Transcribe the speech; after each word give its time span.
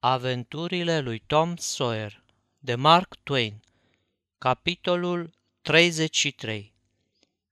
Aventurile 0.00 1.00
lui 1.00 1.22
Tom 1.26 1.56
Sawyer 1.56 2.22
de 2.58 2.74
Mark 2.74 3.16
Twain 3.22 3.62
Capitolul 4.38 5.30
33 5.62 6.72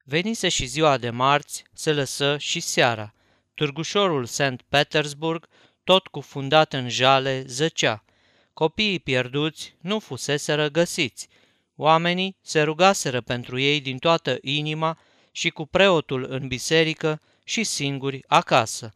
Venise 0.05 0.49
și 0.49 0.67
ziua 0.67 0.99
de 0.99 1.11
marți, 1.11 1.65
se 1.73 1.93
lăsă 1.93 2.39
și 2.39 2.61
seara. 2.61 3.15
Târgușorul 3.55 4.25
St. 4.27 4.63
Petersburg, 4.69 5.49
tot 5.85 6.07
cufundat 6.07 6.73
în 6.73 6.89
jale, 6.89 7.45
zăcea. 7.47 8.05
Copiii 8.53 9.01
pierduți 9.01 9.75
nu 9.81 9.99
fuseseră 9.99 10.69
găsiți. 10.69 11.29
Oamenii 11.77 12.37
se 12.41 12.63
rugaseră 12.63 13.21
pentru 13.21 13.59
ei 13.59 13.81
din 13.81 13.99
toată 13.99 14.39
inima 14.41 14.99
și 15.31 15.51
cu 15.51 15.67
preotul 15.67 16.27
în 16.29 16.49
biserică 16.49 17.21
și 17.45 17.65
singuri 17.65 18.25
acasă 18.27 18.95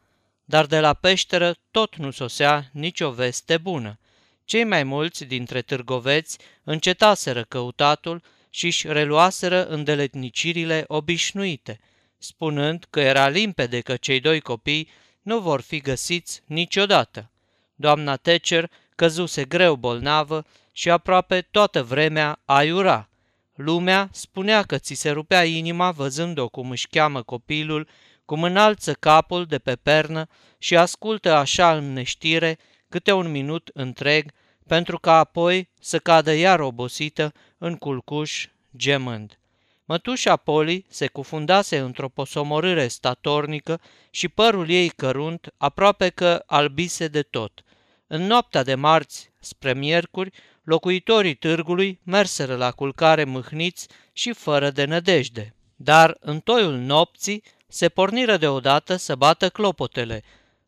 dar 0.50 0.66
de 0.66 0.80
la 0.80 0.94
peșteră 0.94 1.54
tot 1.70 1.96
nu 1.96 2.10
sosea 2.10 2.68
nicio 2.72 3.10
veste 3.10 3.58
bună. 3.58 3.98
Cei 4.44 4.64
mai 4.64 4.82
mulți 4.82 5.24
dintre 5.24 5.62
târgoveți 5.62 6.38
încetaseră 6.64 7.44
căutatul 7.44 8.22
și 8.48 8.66
își 8.66 8.86
reluaseră 8.92 9.66
îndeletnicirile 9.66 10.84
obișnuite, 10.86 11.80
spunând 12.18 12.86
că 12.90 13.00
era 13.00 13.28
limpede 13.28 13.80
că 13.80 13.96
cei 13.96 14.20
doi 14.20 14.40
copii 14.40 14.88
nu 15.22 15.38
vor 15.40 15.60
fi 15.60 15.78
găsiți 15.80 16.42
niciodată. 16.46 17.30
Doamna 17.74 18.16
Tecer 18.16 18.70
căzuse 18.94 19.44
greu 19.44 19.74
bolnavă 19.74 20.46
și 20.72 20.90
aproape 20.90 21.40
toată 21.50 21.82
vremea 21.82 22.40
aiura. 22.44 23.08
Lumea 23.54 24.08
spunea 24.12 24.62
că 24.62 24.78
ți 24.78 24.94
se 24.94 25.10
rupea 25.10 25.44
inima 25.44 25.90
văzând-o 25.90 26.48
cum 26.48 26.70
își 26.70 26.88
cheamă 26.88 27.22
copilul 27.22 27.88
cum 28.30 28.42
înalță 28.42 28.92
capul 28.92 29.44
de 29.44 29.58
pe 29.58 29.76
pernă 29.76 30.26
și 30.58 30.76
ascultă 30.76 31.32
așa 31.32 31.76
în 31.76 31.92
neștire 31.92 32.58
câte 32.88 33.12
un 33.12 33.30
minut 33.30 33.70
întreg, 33.72 34.30
pentru 34.66 34.98
ca 34.98 35.18
apoi 35.18 35.68
să 35.80 35.98
cadă 35.98 36.34
iar 36.34 36.60
obosită 36.60 37.32
în 37.58 37.76
culcuș, 37.76 38.46
gemând. 38.76 39.38
Mătușa 39.84 40.36
Poli 40.36 40.86
se 40.88 41.06
cufundase 41.06 41.78
într-o 41.78 42.08
posomorâre 42.08 42.88
statornică 42.88 43.80
și 44.10 44.28
părul 44.28 44.68
ei 44.68 44.88
cărunt 44.88 45.54
aproape 45.56 46.08
că 46.08 46.42
albise 46.46 47.08
de 47.08 47.22
tot. 47.22 47.64
În 48.06 48.22
noaptea 48.22 48.62
de 48.62 48.74
marți 48.74 49.30
spre 49.40 49.74
miercuri, 49.74 50.30
locuitorii 50.62 51.34
târgului 51.34 52.00
merseră 52.04 52.56
la 52.56 52.70
culcare 52.70 53.24
mâhniți 53.24 53.88
și 54.12 54.32
fără 54.32 54.70
de 54.70 54.84
nădejde. 54.84 55.54
Dar 55.76 56.16
în 56.20 56.40
toiul 56.40 56.76
nopții 56.76 57.42
se 57.70 57.88
porniră 57.88 58.36
deodată 58.36 58.96
să 58.96 59.14
bată 59.14 59.48
clopotele. 59.48 60.22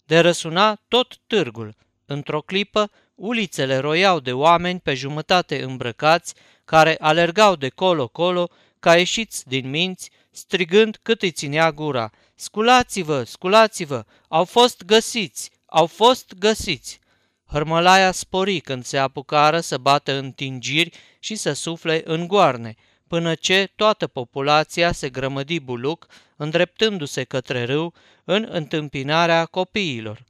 De 0.04 0.20
răsuna 0.20 0.80
tot 0.88 1.16
târgul. 1.26 1.74
Într-o 2.06 2.40
clipă, 2.40 2.90
ulițele 3.14 3.76
roiau 3.76 4.20
de 4.20 4.32
oameni 4.32 4.80
pe 4.80 4.94
jumătate 4.94 5.62
îmbrăcați, 5.62 6.34
care 6.64 6.96
alergau 7.00 7.56
de 7.56 7.68
colo-colo, 7.68 8.48
ca 8.78 8.96
ieșiți 8.96 9.48
din 9.48 9.70
minți, 9.70 10.10
strigând 10.30 10.98
cât 11.02 11.22
îi 11.22 11.30
ținea 11.30 11.72
gura. 11.72 12.10
Sculați-vă, 12.34 13.22
sculați-vă, 13.22 14.04
au 14.28 14.44
fost 14.44 14.84
găsiți, 14.84 15.50
au 15.66 15.86
fost 15.86 16.34
găsiți. 16.38 17.00
Hărmălaia 17.46 18.12
spori 18.12 18.60
când 18.60 18.84
se 18.84 18.98
apucară 18.98 19.60
să 19.60 19.78
bată 19.78 20.12
în 20.12 20.30
tingiri 20.30 20.98
și 21.18 21.34
să 21.34 21.52
sufle 21.52 22.02
în 22.04 22.26
goarne– 22.26 22.74
până 23.12 23.34
ce 23.34 23.72
toată 23.76 24.06
populația 24.06 24.92
se 24.92 25.08
grămădi 25.08 25.60
buluc, 25.60 26.06
îndreptându-se 26.42 27.24
către 27.24 27.64
râu 27.64 27.94
în 28.24 28.48
întâmpinarea 28.50 29.44
copiilor. 29.44 30.24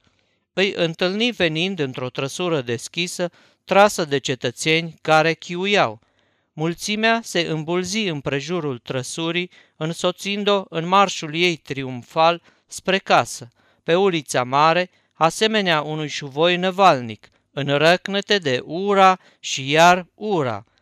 Îi 0.53 0.73
întâlni 0.75 1.31
venind 1.31 1.79
într-o 1.79 2.09
trăsură 2.09 2.61
deschisă, 2.61 3.29
trasă 3.65 4.05
de 4.05 4.17
cetățeni 4.17 4.95
care 5.01 5.33
chiuiau. 5.33 5.99
Mulțimea 6.53 7.19
se 7.23 7.39
îmbulzi 7.39 8.07
împrejurul 8.07 8.77
trăsurii, 8.77 9.51
însoțind-o 9.75 10.63
în 10.69 10.87
marșul 10.87 11.35
ei 11.35 11.55
triumfal 11.55 12.41
spre 12.67 12.97
casă, 12.97 13.47
pe 13.83 13.95
ulița 13.95 14.43
mare, 14.43 14.89
asemenea 15.13 15.81
unui 15.81 16.07
șuvoi 16.07 16.57
năvalnic, 16.57 17.29
în 17.51 17.77
răcnete 17.77 18.37
de 18.37 18.61
ura 18.65 19.19
și 19.39 19.69
iar 19.69 20.07
ura– 20.15 20.63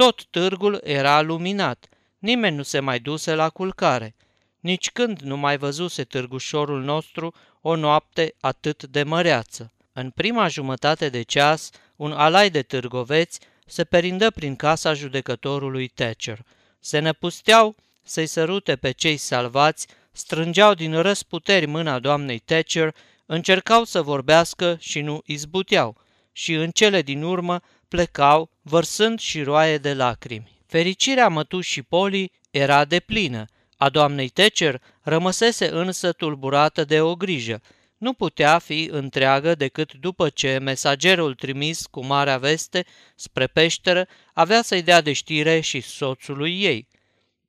tot 0.00 0.24
târgul 0.24 0.80
era 0.84 1.20
luminat, 1.20 1.88
nimeni 2.18 2.56
nu 2.56 2.62
se 2.62 2.80
mai 2.80 2.98
duse 2.98 3.34
la 3.34 3.48
culcare. 3.48 4.14
Nici 4.60 4.90
când 4.90 5.20
nu 5.20 5.36
mai 5.36 5.58
văzuse 5.58 6.04
târgușorul 6.04 6.82
nostru 6.82 7.34
o 7.60 7.76
noapte 7.76 8.34
atât 8.40 8.84
de 8.84 9.02
măreață. 9.02 9.72
În 9.92 10.10
prima 10.10 10.48
jumătate 10.48 11.08
de 11.08 11.22
ceas, 11.22 11.70
un 11.96 12.12
alai 12.12 12.50
de 12.50 12.62
târgoveți 12.62 13.40
se 13.66 13.84
perindă 13.84 14.30
prin 14.30 14.56
casa 14.56 14.94
judecătorului 14.94 15.88
Thatcher. 15.88 16.38
Se 16.80 16.98
năpusteau 16.98 17.76
să-i 18.02 18.26
sărute 18.26 18.76
pe 18.76 18.90
cei 18.90 19.16
salvați, 19.16 19.86
strângeau 20.12 20.74
din 20.74 21.00
răsputeri 21.02 21.66
mâna 21.66 21.98
doamnei 21.98 22.38
Thatcher, 22.38 22.94
încercau 23.26 23.84
să 23.84 24.02
vorbească 24.02 24.76
și 24.80 25.00
nu 25.00 25.22
izbuteau, 25.24 25.96
și 26.32 26.54
în 26.54 26.70
cele 26.70 27.02
din 27.02 27.22
urmă 27.22 27.60
plecau, 27.88 28.50
vărsând 28.62 29.18
și 29.18 29.42
roaie 29.42 29.78
de 29.78 29.94
lacrimi. 29.94 30.62
Fericirea 30.66 31.28
mătușii 31.28 31.82
Poli 31.82 32.32
era 32.50 32.84
deplină, 32.84 33.44
a 33.82 33.88
doamnei 33.88 34.28
Tecer 34.28 34.82
rămăsese 35.02 35.70
însă 35.70 36.12
tulburată 36.12 36.84
de 36.84 37.00
o 37.00 37.14
grijă. 37.14 37.60
Nu 37.96 38.12
putea 38.12 38.58
fi 38.58 38.88
întreagă 38.90 39.54
decât 39.54 39.92
după 39.92 40.28
ce 40.28 40.58
mesagerul 40.58 41.34
trimis 41.34 41.86
cu 41.86 42.04
marea 42.04 42.38
veste 42.38 42.84
spre 43.14 43.46
peșteră 43.46 44.06
avea 44.32 44.62
să-i 44.62 44.82
dea 44.82 45.00
de 45.00 45.12
știre 45.12 45.60
și 45.60 45.80
soțului 45.80 46.62
ei. 46.62 46.88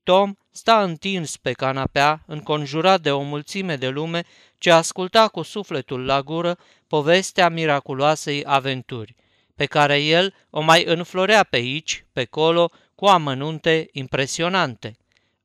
Tom 0.03 0.33
sta 0.51 0.83
întins 0.83 1.37
pe 1.37 1.51
canapea, 1.51 2.23
înconjurat 2.27 3.01
de 3.01 3.11
o 3.11 3.21
mulțime 3.21 3.75
de 3.75 3.87
lume 3.87 4.23
ce 4.57 4.71
asculta 4.71 5.27
cu 5.27 5.41
sufletul 5.41 6.05
la 6.05 6.21
gură 6.21 6.57
povestea 6.87 7.49
miraculoasei 7.49 8.43
aventuri 8.45 9.15
pe 9.55 9.65
care 9.65 9.97
el 9.97 10.33
o 10.49 10.61
mai 10.61 10.85
înflorea 10.85 11.43
pe 11.43 11.55
aici, 11.55 12.05
pe 12.13 12.25
colo, 12.25 12.71
cu 12.95 13.05
amănunte 13.05 13.89
impresionante. 13.91 14.95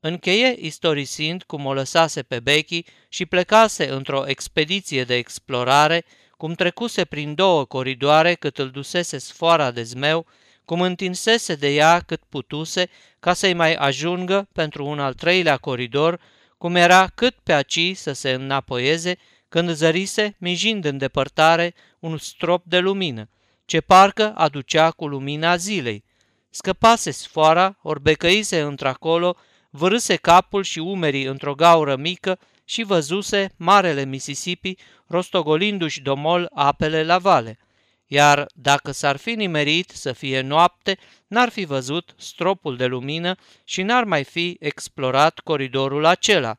Încheie 0.07 0.57
istorisind 0.59 1.43
cum 1.43 1.65
o 1.65 1.75
lăsase 1.75 2.23
pe 2.23 2.41
Becky 2.41 2.85
și 3.09 3.27
plecase 3.27 3.91
într-o 3.91 4.27
expediție 4.27 5.05
de 5.05 5.15
explorare, 5.15 6.05
cum 6.37 6.53
trecuse 6.53 7.05
prin 7.05 7.35
două 7.35 7.65
coridoare 7.65 8.35
cât 8.35 8.59
îl 8.59 8.71
dusese 8.71 9.19
sfoara 9.19 9.71
de 9.71 9.83
zmeu, 9.83 10.27
cum 10.65 10.81
întinsese 10.81 11.55
de 11.55 11.75
ea 11.75 12.01
cât 12.01 12.21
putuse 12.29 12.89
ca 13.21 13.33
să-i 13.33 13.55
mai 13.55 13.75
ajungă 13.75 14.49
pentru 14.53 14.87
un 14.87 14.99
al 14.99 15.15
treilea 15.15 15.57
coridor, 15.57 16.21
cum 16.59 16.75
era 16.75 17.07
cât 17.15 17.35
pe 17.43 17.53
aci 17.53 17.95
să 17.95 18.13
se 18.13 18.31
înapoieze 18.31 19.17
când 19.49 19.71
zărise, 19.71 20.37
mijind 20.39 20.85
în 20.85 20.99
depărtare, 20.99 21.75
un 21.99 22.19
strop 22.19 22.65
de 22.65 22.79
lumină 22.79 23.29
ce 23.65 23.81
parcă 23.81 24.33
aducea 24.37 24.91
cu 24.91 25.07
lumina 25.07 25.57
zilei. 25.57 26.05
Scăpase 26.51 27.11
sfoara, 27.11 27.79
orbecăise 27.83 28.61
într-acolo, 28.61 29.37
vârâse 29.77 30.17
capul 30.17 30.63
și 30.63 30.79
umerii 30.79 31.25
într-o 31.25 31.55
gaură 31.55 31.97
mică 31.97 32.39
și 32.65 32.83
văzuse 32.83 33.53
marele 33.57 34.05
Mississippi 34.05 34.75
rostogolindu-și 35.07 36.01
domol 36.01 36.51
apele 36.55 37.05
la 37.05 37.19
vale. 37.19 37.59
Iar 38.07 38.47
dacă 38.55 38.91
s-ar 38.91 39.17
fi 39.17 39.35
nimerit 39.35 39.91
să 39.91 40.13
fie 40.13 40.41
noapte, 40.41 40.99
n-ar 41.27 41.49
fi 41.49 41.65
văzut 41.65 42.15
stropul 42.19 42.77
de 42.77 42.87
lumină 42.87 43.35
și 43.65 43.83
n-ar 43.83 44.05
mai 44.05 44.25
fi 44.25 44.57
explorat 44.61 45.39
coridorul 45.39 46.05
acela. 46.05 46.57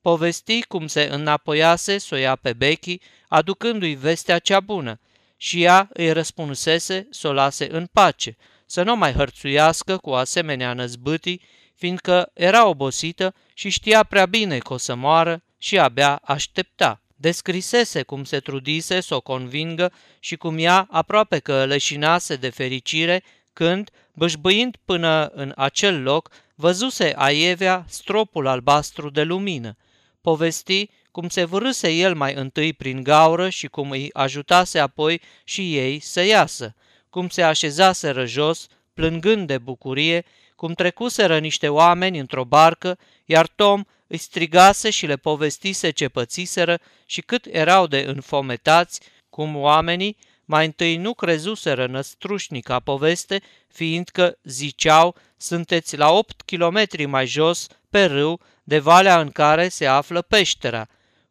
Povesti 0.00 0.62
cum 0.62 0.86
se 0.86 1.08
înapoiase 1.10 1.98
să 1.98 2.14
o 2.14 2.18
ia 2.18 2.36
pe 2.36 2.52
Becky, 2.52 3.00
aducându-i 3.28 3.94
vestea 3.94 4.38
cea 4.38 4.60
bună– 4.60 5.00
și 5.36 5.62
ea 5.62 5.88
îi 5.92 6.12
răspunsese 6.12 7.06
să 7.10 7.28
o 7.28 7.32
lase 7.32 7.68
în 7.70 7.86
pace, 7.92 8.36
să 8.66 8.82
nu 8.82 8.96
mai 8.96 9.12
hărțuiască 9.12 9.96
cu 9.96 10.10
asemenea 10.10 10.72
năzbâtii, 10.72 11.40
fiindcă 11.76 12.30
era 12.34 12.66
obosită 12.66 13.34
și 13.54 13.68
știa 13.68 14.02
prea 14.02 14.26
bine 14.26 14.58
că 14.58 14.72
o 14.72 14.76
să 14.76 14.94
moară 14.94 15.42
și 15.58 15.78
abia 15.78 16.20
aștepta. 16.24 17.00
Descrisese 17.16 18.02
cum 18.02 18.24
se 18.24 18.40
trudise 18.40 19.00
să 19.00 19.14
o 19.14 19.20
convingă 19.20 19.92
și 20.18 20.36
cum 20.36 20.58
ea 20.58 20.86
aproape 20.90 21.38
că 21.38 21.64
leșinase 21.64 22.36
de 22.36 22.48
fericire 22.48 23.22
când, 23.52 23.90
bășbâind 24.12 24.76
până 24.84 25.26
în 25.26 25.52
acel 25.56 26.02
loc, 26.02 26.30
văzuse 26.54 27.12
aievea 27.16 27.84
stropul 27.88 28.46
albastru 28.46 29.10
de 29.10 29.22
lumină. 29.22 29.76
Povesti 30.20 30.90
cum 31.10 31.28
se 31.28 31.44
vârâse 31.44 31.90
el 31.90 32.14
mai 32.14 32.34
întâi 32.34 32.72
prin 32.72 33.02
gaură 33.02 33.48
și 33.48 33.66
cum 33.66 33.90
îi 33.90 34.10
ajutase 34.12 34.78
apoi 34.78 35.20
și 35.44 35.76
ei 35.76 36.00
să 36.00 36.22
iasă, 36.22 36.74
cum 37.10 37.28
se 37.28 37.42
așezaseră 37.42 38.24
jos, 38.24 38.66
plângând 38.94 39.46
de 39.46 39.58
bucurie, 39.58 40.24
cum 40.56 40.72
trecuseră 40.72 41.38
niște 41.38 41.68
oameni 41.68 42.18
într-o 42.18 42.44
barcă, 42.44 42.98
iar 43.24 43.46
Tom 43.46 43.82
îi 44.06 44.18
strigase 44.18 44.90
și 44.90 45.06
le 45.06 45.16
povestise 45.16 45.90
ce 45.90 46.08
pățiseră 46.08 46.78
și 47.06 47.20
cât 47.20 47.46
erau 47.50 47.86
de 47.86 48.04
înfometați, 48.06 49.00
cum 49.30 49.56
oamenii, 49.56 50.16
mai 50.44 50.64
întâi 50.64 50.96
nu 50.96 51.14
crezuseră 51.14 51.86
năstrușnica 51.86 52.80
poveste, 52.80 53.42
fiindcă, 53.68 54.38
ziceau, 54.42 55.16
sunteți 55.36 55.96
la 55.96 56.10
8 56.10 56.42
kilometri 56.42 57.06
mai 57.06 57.26
jos, 57.26 57.66
pe 57.90 58.04
râu, 58.04 58.40
de 58.64 58.78
valea 58.78 59.20
în 59.20 59.30
care 59.30 59.68
se 59.68 59.86
află 59.86 60.22
peștera. 60.22 60.86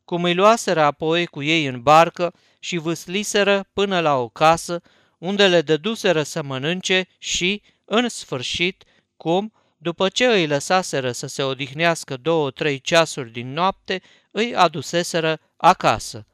Cum 0.05 0.23
îi 0.23 0.33
luaseră 0.33 0.81
apoi 0.81 1.25
cu 1.25 1.43
ei 1.43 1.65
în 1.65 1.81
barcă 1.81 2.33
și 2.59 2.77
vâsliseră 2.77 3.69
până 3.73 3.99
la 3.99 4.17
o 4.17 4.29
casă, 4.29 4.81
unde 5.17 5.47
le 5.47 5.61
dăduseră 5.61 6.23
să 6.23 6.43
mănânce 6.43 7.07
și, 7.17 7.61
în 7.85 8.09
sfârșit, 8.09 8.83
cum, 9.17 9.53
după 9.77 10.09
ce 10.09 10.25
îi 10.25 10.47
lăsaseră 10.47 11.11
să 11.11 11.27
se 11.27 11.43
odihnească 11.43 12.17
două-trei 12.17 12.79
ceasuri 12.79 13.31
din 13.31 13.53
noapte, 13.53 14.01
îi 14.31 14.55
aduseseră 14.55 15.39
acasă. 15.57 16.25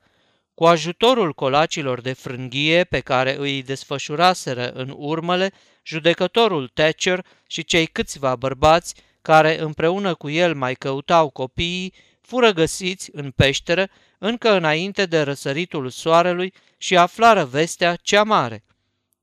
Cu 0.54 0.66
ajutorul 0.66 1.34
colacilor 1.34 2.02
de 2.02 2.14
frânghie 2.14 2.84
pe 2.84 3.00
care 3.00 3.36
îi 3.38 3.64
desfășuraseră 3.64 4.72
în 4.72 4.94
urmele, 4.98 5.52
judecătorul 5.84 6.68
Thatcher 6.68 7.26
și 7.48 7.64
cei 7.64 7.86
câțiva 7.86 8.36
bărbați 8.36 8.96
care 9.22 9.60
împreună 9.60 10.14
cu 10.16 10.30
el 10.30 10.56
mai 10.56 10.74
căutau 10.74 11.30
copiii, 11.30 11.94
fură 12.22 12.52
găsiți 12.52 13.10
în 13.14 13.32
peșteră 13.32 13.90
încă 14.18 14.52
înainte 14.52 15.06
de 15.06 15.22
răsăritul 15.22 15.90
soarelui 15.90 16.54
și 16.78 16.98
aflară 16.98 17.46
vestea 17.46 17.96
cea 17.96 18.24
mare. 18.24 18.64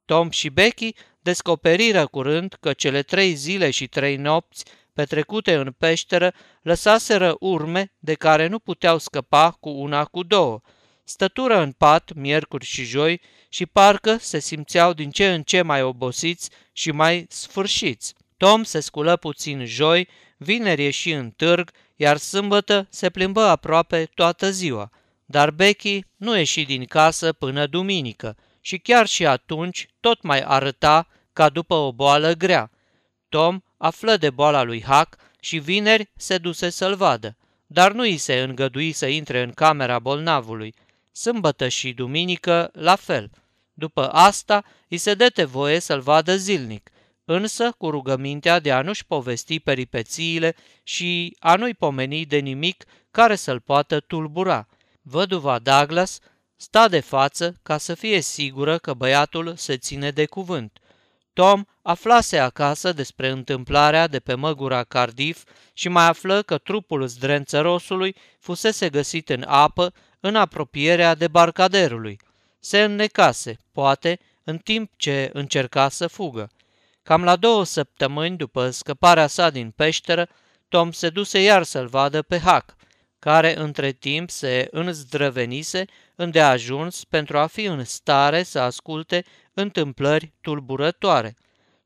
Tom 0.05 0.31
și 0.31 0.49
Becky 0.49 0.95
descoperiră 1.21 2.07
curând 2.07 2.57
că 2.61 2.73
cele 2.73 3.03
trei 3.03 3.35
zile 3.35 3.71
și 3.71 3.87
trei 3.87 4.17
nopți 4.17 4.65
petrecute 4.93 5.55
în 5.55 5.75
peșteră 5.79 6.33
lăsaseră 6.63 7.37
urme 7.41 7.93
de 7.99 8.15
care 8.15 8.47
nu 8.47 8.59
puteau 8.59 8.99
scăpa 8.99 9.51
cu 9.51 9.69
una 9.69 10.05
cu 10.05 10.23
două. 10.23 10.61
Stătură 11.05 11.59
în 11.61 11.73
pat 11.73 12.13
miercuri 12.15 12.65
și 12.65 12.85
joi 12.85 13.21
și 13.49 13.67
parcă 13.67 14.17
se 14.17 14.39
simțeau 14.39 14.93
din 14.93 15.11
ce 15.11 15.33
în 15.33 15.43
ce 15.43 15.63
mai 15.63 15.83
obosiți 15.83 16.51
și 16.73 16.91
mai 16.91 17.27
sfârșiți. 17.29 18.15
Tom 18.37 18.63
se 18.63 18.81
sculă 18.81 19.17
puțin 19.17 19.65
joi, 19.65 20.09
vineri 20.37 20.83
ieși 20.83 21.13
în 21.13 21.31
târg, 21.31 21.71
iar 21.97 22.17
sâmbătă 22.17 22.87
se 22.91 23.11
plimbă 23.11 23.41
aproape 23.41 24.11
toată 24.15 24.51
ziua. 24.51 24.91
Dar 25.25 25.51
Becky 25.51 26.05
nu 26.17 26.37
ieși 26.37 26.65
din 26.65 26.85
casă 26.85 27.33
până 27.33 27.67
duminică 27.67 28.37
și 28.69 28.79
chiar 28.79 29.07
și 29.07 29.27
atunci 29.27 29.89
tot 30.01 30.23
mai 30.23 30.41
arăta 30.41 31.09
ca 31.33 31.49
după 31.49 31.75
o 31.75 31.93
boală 31.93 32.33
grea. 32.33 32.71
Tom 33.29 33.61
află 33.77 34.17
de 34.17 34.31
boala 34.31 34.63
lui 34.63 34.83
Huck 34.83 35.17
și 35.41 35.59
vineri 35.59 36.11
se 36.17 36.39
duse 36.39 36.71
să-l 36.71 36.95
vadă, 36.95 37.37
dar 37.67 37.93
nu 37.93 38.01
îi 38.01 38.17
se 38.17 38.41
îngădui 38.41 38.93
să 38.93 39.07
intre 39.07 39.43
în 39.43 39.53
camera 39.53 39.99
bolnavului. 39.99 40.75
Sâmbătă 41.13 41.69
și 41.69 41.93
duminică 41.93 42.71
la 42.73 42.97
fel. 42.97 43.31
După 43.73 44.09
asta 44.09 44.65
îi 44.89 44.99
se 44.99 45.15
dete 45.15 45.45
voie 45.45 45.79
să-l 45.79 46.01
vadă 46.01 46.37
zilnic, 46.37 46.91
însă 47.25 47.73
cu 47.79 47.91
rugămintea 47.91 48.61
de 48.61 48.73
a 48.73 48.83
nu-și 48.83 49.07
povesti 49.07 49.61
peripețiile 49.61 50.57
și 50.83 51.37
a 51.39 51.55
nu-i 51.55 51.75
pomeni 51.75 52.27
de 52.27 52.39
nimic 52.39 52.85
care 53.11 53.35
să-l 53.35 53.61
poată 53.61 54.01
tulbura. 54.01 54.69
Văduva 55.03 55.59
Douglas 55.59 56.19
sta 56.61 56.89
de 56.89 57.01
față 57.01 57.55
ca 57.63 57.79
să 57.79 57.95
fie 57.95 58.21
sigură 58.21 58.79
că 58.79 58.95
băiatul 58.95 59.55
se 59.57 59.77
ține 59.77 60.11
de 60.11 60.27
cuvânt– 60.27 60.79
Tom 61.39 61.65
aflase 61.83 62.39
acasă 62.39 62.93
despre 62.93 63.29
întâmplarea 63.29 64.07
de 64.07 64.21
pe 64.21 64.35
măgura 64.35 64.85
Cardiff 64.85 65.45
și 65.73 65.89
mai 65.89 66.07
află 66.07 66.43
că 66.43 66.59
trupul 66.59 67.07
zdrențărosului 67.07 68.17
fusese 68.39 68.89
găsit 68.89 69.29
în 69.29 69.45
apă 69.47 69.93
în 70.21 70.37
apropierea 70.37 71.15
debarcaderului. 71.15 72.19
Se 72.61 72.83
înnecase, 72.83 73.57
poate, 73.73 74.19
în 74.45 74.59
timp 74.59 74.91
ce 74.97 75.31
încerca 75.33 75.89
să 75.89 76.07
fugă. 76.07 76.51
Cam 77.03 77.25
la 77.25 77.37
două 77.37 77.65
săptămâni 77.65 78.37
după 78.37 78.71
scăparea 78.71 79.27
sa 79.27 79.51
din 79.51 79.71
peșteră, 79.71 80.29
Tom 80.69 80.93
se 80.93 81.11
duse 81.11 81.43
iar 81.43 81.63
să-l 81.63 81.87
vadă 81.87 82.23
pe 82.23 82.39
Hac, 82.39 82.77
care 83.19 83.59
între 83.59 83.93
timp 83.93 84.31
se 84.31 84.69
înzdrăvenise 84.71 85.85
îndeajuns 86.15 87.05
pentru 87.05 87.39
a 87.39 87.47
fi 87.47 87.65
în 87.65 87.85
stare 87.85 88.43
să 88.43 88.59
asculte 88.59 89.25
întâmplări 89.53 90.33
tulburătoare. 90.41 91.37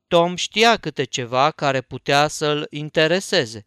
Tom 0.07 0.35
știa 0.35 0.77
câte 0.77 1.03
ceva 1.03 1.51
care 1.51 1.81
putea 1.81 2.27
să-l 2.27 2.67
intereseze. 2.69 3.65